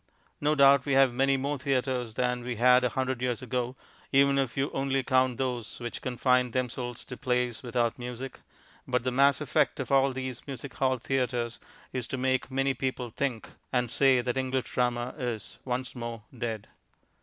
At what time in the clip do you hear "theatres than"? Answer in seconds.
1.59-2.41